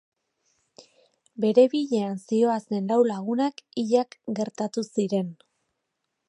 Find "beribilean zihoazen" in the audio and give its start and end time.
1.43-2.89